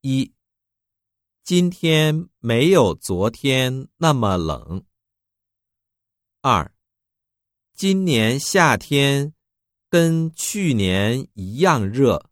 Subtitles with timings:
[0.00, 0.32] 一
[1.42, 4.84] 今天没有昨天那么冷。
[6.40, 6.72] 二
[7.74, 9.34] 今年夏天
[9.90, 12.27] 跟去年一样热。